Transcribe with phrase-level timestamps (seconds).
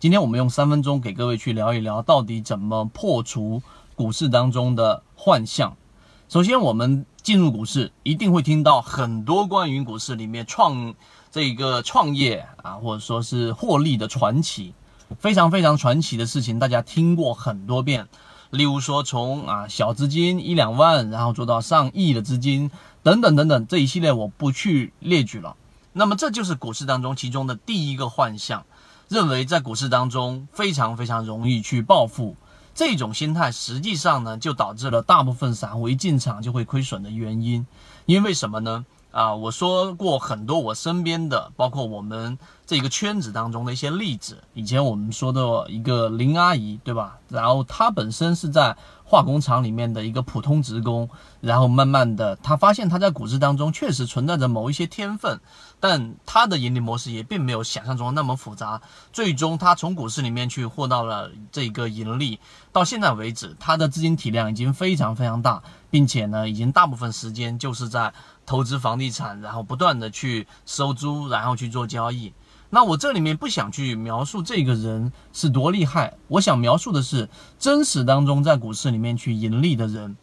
[0.00, 3.60] 今天我们用三分钟给各位去聊一聊，到底怎么破除
[3.96, 5.76] 股市当中的幻象。
[6.28, 10.94] 首先，我们进入股市，一定会听到很多关于股市里面创
[11.32, 14.72] 这个创业啊，或者说是获利的传奇，
[15.18, 18.06] 非常非常传奇的事情，大家听过很多遍。
[18.50, 22.70] 例如说，从啊小资金一两万，然后做到上亿的资金，
[23.02, 25.56] 等等等等，这一系列我不去列举了。
[25.92, 28.64] 那么，这就是股市当中其中的第一个幻象。
[29.08, 32.36] 认为在股市当中非常非常容易去暴富，
[32.74, 37.66] 这种心态实际上呢，就导致了大部分散户一进场就会亏损的原因。
[38.04, 38.84] 因为什么呢？
[39.10, 42.38] 啊，我说过很多我身边的，包括我们
[42.68, 44.44] 这个圈子当中的一些例子。
[44.52, 47.18] 以前我们说的一个林阿姨，对吧？
[47.28, 48.76] 然后她本身是在。
[49.10, 51.08] 化工厂里面的一个普通职工，
[51.40, 55.40] 然后慢慢的，她发现她在股市当中确实存在着某一些天分，
[55.80, 58.82] 但她的盈利模式也并没有想象中那么复杂。
[59.10, 62.38] 最终，她从股市里面去获到了这个盈利。
[62.70, 68.12] 到现在为止，她的资金体量已经非常非常大，并且呢，已经大部分时间就是在
[68.44, 72.34] 投资房地产，然后不断的去收租，然后去做交易。
[72.70, 80.18] 那我这里面不想去描述这个人是多厉害，我想描述的是真实当中在股市里面去盈利的人，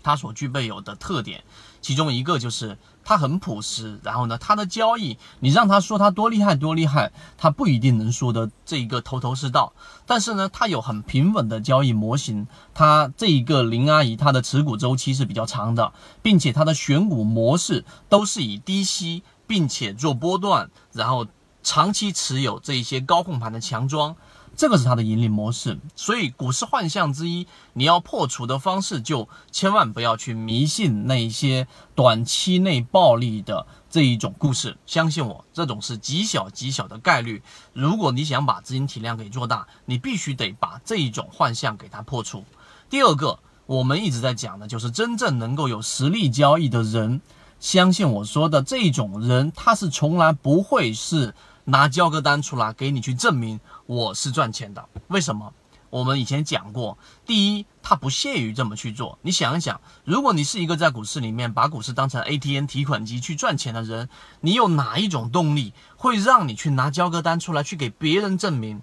[0.00, 1.42] 他所具备有的特点，
[1.80, 9.72] 其中一个就是他很朴实，然后呢，他的交易你让他说他多厉害多厉害，他不一定能说的这一个头头是道，
[10.06, 21.26] 但是呢，他有很平稳的交易模型，他这一个林阿姨她的持股周期是比较长的，并且他的选股模式都是以低吸，并且做波段，然后。
[21.62, 24.16] 长期持有这一些高控盘的强庄，
[24.56, 25.78] 这个是它的盈利模式。
[25.94, 34.76] 所以股市幻象之一，你要破除的方式就千万不要去迷信那些短期内暴利的这一种故事。
[34.86, 37.42] 相信我，这种是极小极小的概率。
[37.72, 42.44] 如果你想把资金体量给做大，你必须得把这一种幻象给它破除。
[42.90, 47.22] 第二个，我们一直在讲的就是真正能够有实力交易的人，
[47.58, 51.32] 相信我说的这种人，他是从来不会是。
[51.64, 55.52] 拿交割单出来给你去证明我是赚钱的，为什么？
[55.90, 56.96] 我们以前讲过，
[57.26, 59.18] 第一，他不屑于这么去做。
[59.20, 64.08] 你想一想，如果你是一个在股市里面把股市当成 ATM 提款机去赚钱的人，
[64.40, 68.80] 你有哪一种动力会让你去拿交割单出来去给别人证明？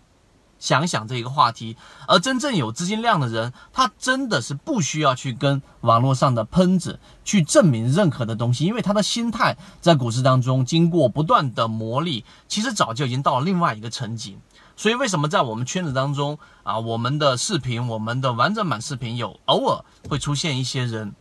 [0.59, 1.77] 想想这一个话题，
[2.07, 14.37] 而真正有资金量的人，他真的是不需要去跟网络上的喷子去证明任何的东西，因为他的心态在股市当中经过不断的磨砺，其实早就已经到了另外一个层级。
[14.75, 21.13] 所以为什么在我们圈子当中啊，我们的视频，我们的完整版视频有偶尔会出现一些人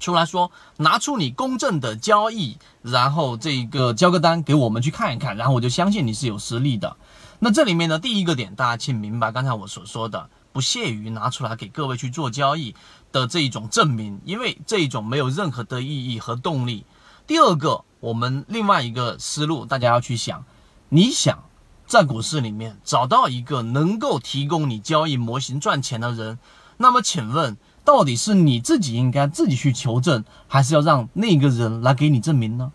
[0.00, 6.96] 出来说，拿出你公正的交易，然后这个交个单给我们去看一看，然后我就相信你是有实力的。
[7.38, 12.74] 那这里面呢，第一个点，大家请明白刚才我所说的，不屑于拿出来给各位去做交易
[13.12, 16.84] 的这一种证明，因为这一种没有任何的意义和动力。
[17.26, 20.44] 第二个，我们另外一个思路，大家要去想，
[20.88, 21.44] 你想
[21.86, 26.38] 在股市里面找到一个能够提供你交易模型赚钱的人，
[26.78, 27.56] 那么请问，
[27.90, 32.70] 到底是你自己应该自己去求证，还是要让那个人来给你证明呢？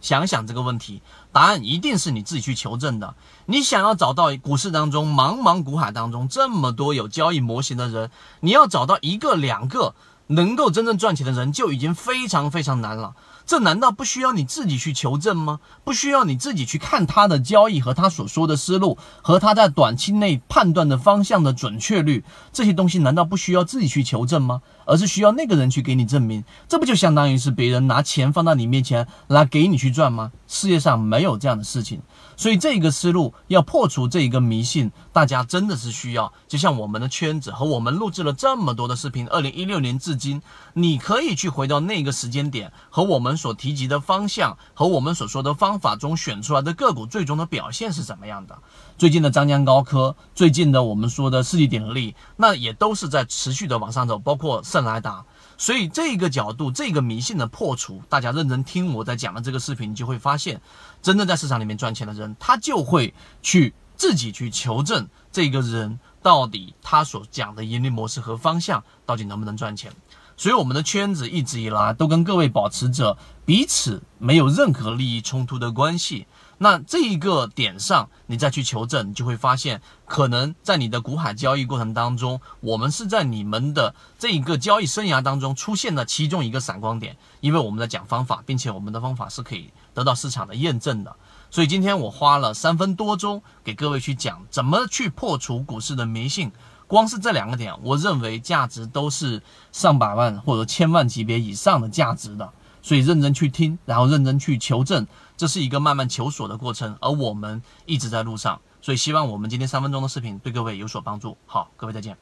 [0.00, 3.14] 想想这个问题，答案一定是你自己去求证的。
[3.46, 8.10] 你想要找到股市当中茫茫股海当中这么多有交易模型的人，
[8.40, 9.94] 你要找到一个两个
[10.26, 13.14] 能够真正赚钱的人，就已经非常非常难了。
[13.48, 15.60] 这难道不需要你自己去求证吗？
[15.82, 22.22] 不需要你自己去看他的交易和他所说的思路，和他在短期内判断的方向的准确率，
[22.52, 24.60] 这些东西难道不需要自己去求证吗？
[24.84, 30.30] 而是需要那个人去给你证明，这不就相当于是别人拿钱放到你面前来给你去赚吗？
[30.48, 32.00] 世界上没有这样的事情，
[32.34, 36.32] 所以这个思路要破除这一个迷信，大家真的是需要。
[36.48, 40.40] 就像我们的圈子和我们录制了这么多的视频，二零一六年至今，
[40.72, 48.58] 你可以去回到那个时间点和我们所提及的方向和我们所说的方法中选出来的个股最终的表现是怎么样的。
[48.96, 55.22] 最近的张江高科，最近的我们说的世纪鼎力，那也都是在持续的往上走，包括圣莱达。
[55.58, 60.60] 所以这个角度，这个迷信的破除，大家认真听我在讲的这个视频，你就会发现，
[61.02, 63.12] 真正在市场里面赚钱的人，他就会
[63.42, 69.92] 去自己去求证这个人到底他所讲的盈利模式和方向到底能不能赚钱。
[70.36, 76.28] 所以我们的圈子一直以来都跟各位保持着彼此没有任何利益冲突的关系。
[76.58, 91.14] 那这一个点上，你再去求证，你就会发现，可能在你的股海交易过程当中，我们是在你们的这一个交易生涯当中出现了其中一个闪光点，因为我们在讲方法，并且我们的方法是可以得到市场的验证的。
[91.50, 96.50] 所以今天我花了三分多钟给各位去讲怎么去破除股市的迷信。
[96.88, 102.50] 光是这两个点，我认为价值都是上百万或者千万级别以上的价值的。
[102.82, 106.96] 所以认真去听，然后认真去求证，这是一个慢慢求索的过程。
[107.00, 111.36] 而我们一直在路上，所以希望我们今天三分钟的视频对各位有所帮助。
[111.46, 112.16] 好，各位再见。